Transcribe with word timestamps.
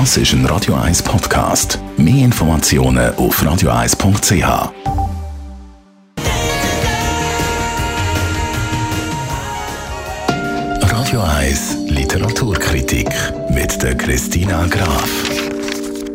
Das 0.00 0.16
ist 0.16 0.32
ein 0.32 0.44
Radio 0.46 0.74
1 0.74 1.04
Podcast. 1.04 1.78
Mehr 1.96 2.24
Informationen 2.24 3.14
auf 3.14 3.40
radio1.ch. 3.40 4.72
Radio 10.82 11.20
1 11.20 11.76
Literaturkritik 11.86 13.08
mit 13.50 13.80
der 13.84 13.94
Christina 13.96 14.66
Graf. 14.66 15.08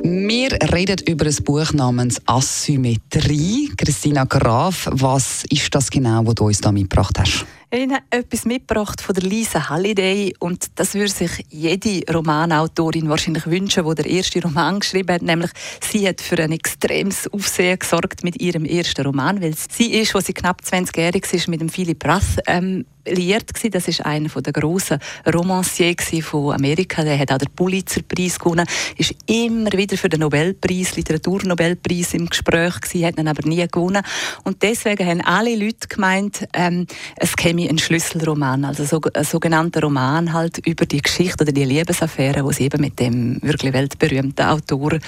Wir 0.03 0.51
reden 0.73 0.97
über 1.07 1.25
ein 1.25 1.43
Buch 1.45 1.71
namens 1.71 2.21
Asymmetrie. 2.25 3.71
Christina 3.77 4.25
Graf, 4.25 4.89
was 4.91 5.45
ist 5.49 5.73
das 5.73 5.89
genau, 5.89 6.27
was 6.27 6.35
du 6.35 6.47
uns 6.47 6.59
da 6.59 6.73
mitgebracht 6.73 7.17
hast? 7.17 7.45
Ich 7.71 7.87
habe 7.87 8.01
etwas 8.09 8.45
mitgebracht 8.45 8.99
von 8.99 9.13
der 9.13 9.29
Lisa 9.29 9.69
Halliday 9.69 10.33
und 10.39 10.71
das 10.79 10.95
würde 10.95 11.11
sich 11.11 11.45
jede 11.49 12.01
Romanautorin 12.11 13.09
wahrscheinlich 13.09 13.45
wünschen, 13.45 13.87
die 13.87 13.93
der 13.93 14.07
erste 14.07 14.41
Roman 14.41 14.79
geschrieben 14.79 15.13
hat, 15.13 15.21
nämlich 15.21 15.51
sie 15.79 16.07
hat 16.07 16.19
für 16.19 16.39
ein 16.39 16.51
extremes 16.51 17.31
Aufsehen 17.31 17.77
gesorgt 17.77 18.23
mit 18.23 18.41
ihrem 18.41 18.65
ersten 18.65 19.05
Roman, 19.05 19.39
weil 19.39 19.53
sie 19.69 19.91
ist, 19.91 20.15
als 20.15 20.25
sie 20.25 20.33
knapp 20.33 20.61
20-jährig 20.63 21.31
ist, 21.31 21.47
mit 21.47 21.61
dem 21.61 21.69
Philip 21.69 22.03
Roth 22.05 22.39
ähm, 22.47 22.85
liiert 23.09 23.53
gewesen. 23.53 23.71
Das 23.71 23.87
ist 23.87 24.05
einer 24.05 24.29
der 24.29 24.53
grossen 24.53 24.99
Romanciers 25.31 26.09
von 26.21 26.53
Amerika. 26.53 27.03
Der 27.03 27.17
hat 27.17 27.31
auch 27.31 27.37
den 27.37 27.51
Pulitzer-Preis 27.51 28.39
gewonnen. 28.39 28.65
Ist 28.97 29.15
immer 29.25 29.71
wieder 29.73 29.97
für 29.97 30.09
den 30.09 30.21
Nobelpreis, 30.21 30.95
Literaturnobelpreis 30.95 32.13
im 32.13 32.27
Gespräch 32.27 32.79
gewesen, 32.81 33.05
hat 33.05 33.17
ihn 33.17 33.27
aber 33.27 33.47
nie 33.47 33.65
gewonnen. 33.67 34.03
Und 34.43 34.61
deswegen 34.61 35.07
haben 35.07 35.21
alle 35.21 35.55
Leute 35.55 35.87
gemeint, 35.87 36.47
ähm, 36.53 36.87
es 37.15 37.35
käme 37.35 37.58
ein 37.67 37.77
Schlüsselroman, 37.77 38.65
also 38.65 38.85
so, 38.85 39.01
ein 39.13 39.23
sogenannter 39.23 39.81
Roman 39.81 40.31
halt 40.31 40.59
über 40.65 40.85
die 40.85 41.01
Geschichte 41.01 41.43
oder 41.43 41.51
die 41.51 41.65
Liebesaffäre, 41.65 42.43
die 42.47 42.53
sie 42.53 42.63
eben 42.65 42.81
mit 42.81 42.99
dem 42.99 43.39
wirklich 43.41 43.73
weltberühmten 43.73 44.45
Autor 44.45 44.99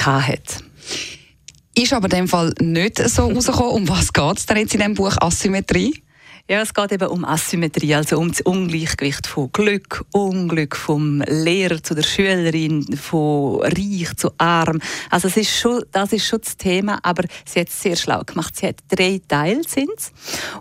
hatte. 0.00 0.64
Ist 1.76 1.92
aber 1.92 2.06
in 2.06 2.10
dem 2.10 2.28
Fall 2.28 2.52
nicht 2.60 2.98
so 3.08 3.28
rausgekommen. 3.28 3.72
Um 3.72 3.88
was 3.88 4.12
geht 4.12 4.38
es 4.38 4.46
denn 4.46 4.56
jetzt 4.56 4.74
in 4.74 4.80
diesem 4.80 4.94
Buch 4.94 5.16
Asymmetrie? 5.20 6.02
Ja, 6.50 6.62
es 6.62 6.72
geht 6.72 6.92
eben 6.92 7.08
um 7.08 7.26
Asymmetrie, 7.26 7.94
also 7.94 8.16
um 8.16 8.30
das 8.30 8.40
Ungleichgewicht 8.40 9.26
von 9.26 9.52
Glück, 9.52 10.06
Unglück 10.12 10.76
vom 10.76 11.20
Lehrer 11.26 11.82
zu 11.82 11.94
der 11.94 12.02
Schülerin, 12.02 12.96
von 12.96 13.60
reich 13.60 14.16
zu 14.16 14.30
arm. 14.38 14.80
Also 15.10 15.28
es 15.28 15.36
ist 15.36 15.54
schon, 15.54 15.82
das 15.92 16.14
ist 16.14 16.26
schon 16.26 16.40
das 16.40 16.56
Thema, 16.56 17.00
aber 17.02 17.24
sie 17.44 17.60
hat 17.60 17.68
es 17.68 17.82
sehr 17.82 17.96
schlau 17.96 18.22
gemacht. 18.24 18.56
Sie 18.56 18.66
hat 18.66 18.76
drei 18.88 19.20
Teile 19.28 19.60
sind's. 19.68 20.10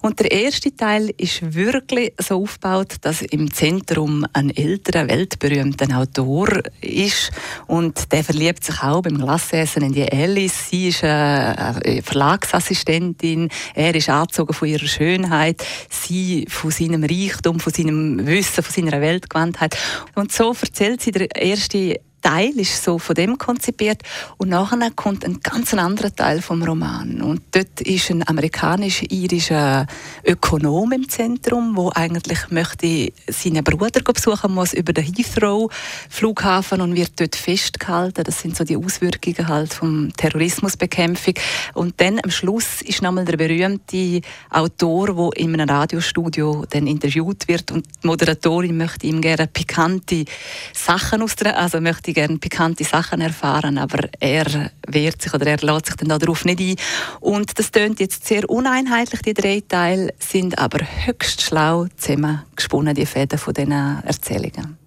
und 0.02 0.20
der 0.20 0.30
erste 0.30 0.76
Teil 0.76 1.14
ist 1.16 1.56
wirklich 1.56 2.12
so 2.22 2.44
aufgebaut, 2.44 2.96
dass 3.04 3.22
im 3.22 3.54
Zentrum 3.54 4.26
ein 4.34 4.50
älterer 4.50 5.08
weltberühmter 5.08 5.98
Autor 5.98 6.50
ist 6.82 7.32
und 7.68 8.12
der 8.12 8.26
verliebt 8.26 8.66
sich 8.66 8.84
auch 8.84 9.04
beim 9.04 9.20
Glassessen 9.20 9.84
in 9.84 9.94
die 9.94 10.12
Alice. 10.12 10.68
Sie 10.70 10.90
ist 10.90 11.06
eine 11.06 12.02
Verlagsassistentin, 12.04 13.48
er 13.74 13.96
ist 13.96 14.10
angezogen 14.10 14.54
von 14.54 14.68
ihrer 14.68 14.86
Schönheit 14.86 15.64
sie 15.90 16.46
von 16.50 16.72
seinem 16.72 17.04
Reichtum, 17.04 17.60
von 17.60 17.74
seinem 17.74 18.26
Wissen, 18.26 18.64
von 18.64 18.74
seiner 18.74 19.02
Weltgewandtheit. 19.02 19.78
Und 20.16 20.32
so 20.32 20.56
erzählt 20.60 21.02
sie 21.02 21.12
der 21.12 21.36
erste 21.36 22.00
Teil 22.28 22.60
ist 22.60 22.84
so 22.84 23.00
von 23.00 23.16
dem 23.16 23.38
konzipiert 23.38 24.02
und 24.36 24.50
nachher 24.50 24.92
kommt 24.92 25.24
ein 25.24 25.40
ganz 25.40 25.74
anderer 25.74 26.14
Teil 26.14 26.42
vom 26.42 26.62
Roman 26.62 27.22
und 27.22 27.42
dort 27.52 27.80
ist 27.80 28.10
ein 28.10 28.28
amerikanisch-irischer 28.28 29.88
Ökonom 30.26 30.92
im 30.92 31.08
Zentrum, 31.08 31.78
wo 31.78 31.90
eigentlich 31.96 32.50
möchte 32.50 33.14
seinen 33.30 33.64
Bruder 33.64 34.02
besuchen 34.02 34.54
muss 34.54 34.74
über 34.74 34.92
den 34.92 35.06
Heathrow 35.06 35.72
Flughafen 36.10 36.82
und 36.82 36.98
wird 36.98 37.18
dort 37.18 37.38
festgehalten. 37.38 38.26
Das 38.26 38.42
sind 38.42 38.58
so 38.58 38.66
die 38.66 38.76
Auswirkungen 38.76 39.48
halt 39.48 39.74
vom 39.74 40.12
Terrorismusbekämpfung 40.18 41.36
und 41.76 41.94
dann 42.02 42.20
am 42.22 42.30
Schluss 42.30 42.82
ist 42.82 43.02
nochmal 43.02 43.24
der 43.24 43.38
berühmte 43.38 44.20
Autor, 44.50 45.16
wo 45.16 45.32
in 45.32 45.54
einem 45.54 45.70
Radiostudio 45.70 46.66
dann 46.70 46.88
interviewt 46.88 47.48
wird 47.48 47.72
und 47.72 47.86
die 48.04 48.08
Moderatorin 48.08 48.76
möchte 48.76 49.08
ihm 49.08 49.22
gerne 49.22 49.48
pikante 49.48 50.26
Sachen 50.74 51.22
aus 51.22 51.38
der, 51.38 51.58
also 51.58 51.80
möchte 51.80 52.17
gerne 52.18 52.40
pikante 52.40 52.84
Sachen 52.84 53.22
erfahren, 53.22 53.78
aber 53.78 54.10
er 54.20 54.72
wehrt 54.88 55.22
sich 55.22 55.32
oder 55.36 55.46
er 55.46 55.60
lässt 55.60 55.86
sich 55.86 55.96
dann 55.98 56.18
darauf 56.18 56.46
nicht 56.46 56.60
ein. 56.60 56.76
Und 57.20 57.60
das 57.60 57.70
tönt 57.70 58.00
jetzt 58.00 58.26
sehr 58.26 58.50
uneinheitlich, 58.50 59.22
die 59.22 59.36
drei 59.36 59.62
Teile, 59.68 60.12
sind 60.18 60.58
aber 60.58 60.80
höchst 61.06 61.44
schlau 61.44 61.86
zusammengesponnen, 61.96 62.96
die 62.96 63.06
Fäden 63.06 63.38
von 63.38 63.54
diesen 63.54 63.72
Erzählungen. 63.72 64.80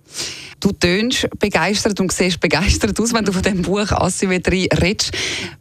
Du 0.59 0.73
tönst 0.73 1.29
begeistert 1.39 2.01
und 2.01 2.11
siehst 2.11 2.41
begeistert 2.41 2.99
aus, 2.99 3.15
wenn 3.15 3.25
du 3.25 3.33
von 3.33 3.43
dem 3.43 3.63
Buch 3.63 3.93
Asymmetrie 3.93 4.69
redest. 4.83 5.13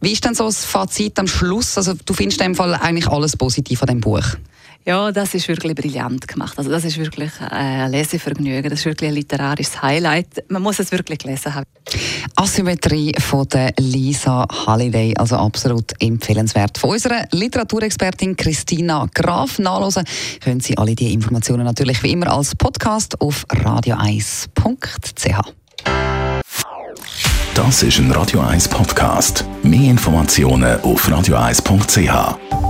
Wie 0.01 0.13
ist 0.13 0.25
denn 0.25 0.33
so 0.33 0.45
das 0.45 0.65
Fazit 0.65 1.19
am 1.19 1.27
Schluss? 1.27 1.77
Also 1.77 1.93
du 1.93 2.13
findest 2.15 2.41
in 2.41 2.47
dem 2.47 2.55
Fall 2.55 2.73
eigentlich 2.73 3.07
alles 3.07 3.37
positiv 3.37 3.83
an 3.83 3.89
dem 3.89 4.01
Buch? 4.01 4.25
Ja, 4.85 5.11
das 5.11 5.33
ist 5.33 5.47
wirklich 5.47 5.75
brillant 5.75 6.27
gemacht. 6.27 6.57
Also 6.57 6.71
das 6.71 6.83
ist 6.85 6.97
wirklich 6.97 7.31
ein 7.41 7.91
Lesevergnügen. 7.91 8.69
Das 8.69 8.79
ist 8.79 8.85
wirklich 8.85 9.09
ein 9.09 9.15
literarisches 9.15 9.81
Highlight. 9.81 10.43
Man 10.49 10.61
muss 10.61 10.79
es 10.79 10.91
wirklich 10.91 11.19
gelesen 11.19 11.53
haben. 11.53 11.65
Asymmetrie 12.35 13.13
von 13.19 13.47
der 13.49 13.73
Lisa 13.77 14.47
Halliday, 14.65 15.13
also 15.17 15.35
absolut 15.35 15.91
empfehlenswert. 15.99 16.77
Von 16.77 16.91
unserer 16.91 17.25
Literaturexpertin 17.31 18.35
Christina 18.35 19.07
Graf 19.13 19.59
nachlesen 19.59 20.03
können 20.41 20.59
Sie 20.59 20.77
alle 20.77 20.95
diese 20.95 21.11
Informationen 21.11 21.65
natürlich 21.65 22.01
wie 22.03 22.11
immer 22.11 22.31
als 22.31 22.55
Podcast 22.55 23.19
auf 23.21 23.45
radio1.ch. 23.49 24.49
Das 27.53 27.83
ist 27.83 27.99
ein 27.99 28.11
Radio 28.11 28.39
1 28.39 28.69
Podcast. 28.69 29.43
Mehr 29.63 29.91
Informationen 29.91 30.79
auf 30.81 31.07
radio1.ch. 31.09 32.68